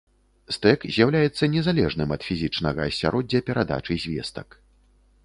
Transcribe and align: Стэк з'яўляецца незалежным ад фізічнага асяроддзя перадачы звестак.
Стэк 0.55 0.79
з'яўляецца 0.95 1.49
незалежным 1.55 2.09
ад 2.15 2.21
фізічнага 2.29 2.81
асяроддзя 2.93 3.43
перадачы 3.51 3.99
звестак. 4.07 4.47